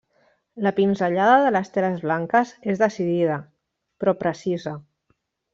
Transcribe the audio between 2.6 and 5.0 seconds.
és decidida, però precisa.